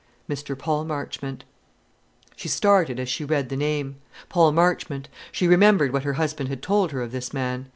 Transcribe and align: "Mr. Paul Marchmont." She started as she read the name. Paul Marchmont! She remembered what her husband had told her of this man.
"Mr. 0.27 0.57
Paul 0.57 0.83
Marchmont." 0.85 1.43
She 2.35 2.47
started 2.47 2.99
as 2.99 3.07
she 3.07 3.23
read 3.23 3.49
the 3.49 3.55
name. 3.55 3.97
Paul 4.29 4.51
Marchmont! 4.51 5.09
She 5.31 5.47
remembered 5.47 5.93
what 5.93 6.01
her 6.05 6.13
husband 6.13 6.49
had 6.49 6.63
told 6.63 6.89
her 6.89 7.03
of 7.03 7.11
this 7.11 7.31
man. 7.33 7.67